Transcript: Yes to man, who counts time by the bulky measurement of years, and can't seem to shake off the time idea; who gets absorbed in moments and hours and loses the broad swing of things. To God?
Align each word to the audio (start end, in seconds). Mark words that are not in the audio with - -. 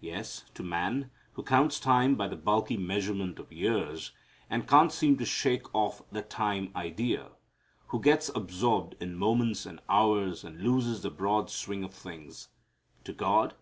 Yes 0.00 0.44
to 0.52 0.62
man, 0.62 1.10
who 1.32 1.42
counts 1.42 1.80
time 1.80 2.14
by 2.14 2.28
the 2.28 2.36
bulky 2.36 2.76
measurement 2.76 3.38
of 3.38 3.50
years, 3.50 4.12
and 4.50 4.68
can't 4.68 4.92
seem 4.92 5.16
to 5.16 5.24
shake 5.24 5.74
off 5.74 6.02
the 6.12 6.20
time 6.20 6.70
idea; 6.76 7.30
who 7.86 7.98
gets 7.98 8.28
absorbed 8.34 8.96
in 9.02 9.16
moments 9.16 9.64
and 9.64 9.80
hours 9.88 10.44
and 10.44 10.60
loses 10.60 11.00
the 11.00 11.10
broad 11.10 11.48
swing 11.48 11.84
of 11.84 11.94
things. 11.94 12.48
To 13.04 13.14
God? 13.14 13.54